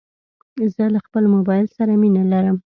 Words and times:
زه 0.73 0.83
له 0.93 0.99
خپل 1.05 1.23
موبایل 1.35 1.65
سره 1.77 1.91
مینه 2.01 2.23
لرم. 2.31 2.57